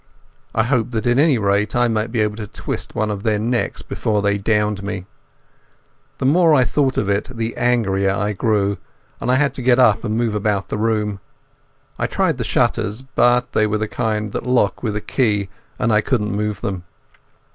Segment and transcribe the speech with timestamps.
[0.55, 3.37] I hoped that at any rate I might be able to twist one of their
[3.37, 5.05] necks before they downed me.
[6.17, 8.79] The more I thought of it the angrier I grew,
[9.19, 11.19] and I had to get up and move about the room.
[11.99, 15.93] I tried the shutters, but they were the kind that lock with a key, and
[15.93, 16.83] I couldn't move them.